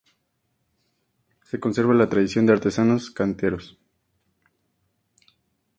Se 1.43 1.59
conserva 1.59 1.93
la 1.93 2.09
tradición 2.09 2.47
de 2.47 2.53
artesanos 2.53 3.11
canteros. 3.11 3.77